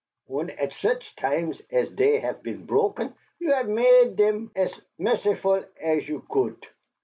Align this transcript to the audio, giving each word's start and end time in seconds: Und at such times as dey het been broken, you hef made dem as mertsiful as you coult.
Und 0.27 0.49
at 0.59 0.73
such 0.73 1.15
times 1.15 1.61
as 1.71 1.87
dey 1.91 2.17
het 2.19 2.41
been 2.41 2.65
broken, 2.65 3.13
you 3.39 3.51
hef 3.53 3.67
made 3.67 4.15
dem 4.15 4.49
as 4.55 4.73
mertsiful 4.97 5.63
as 5.79 6.09
you 6.09 6.21
coult. 6.27 6.65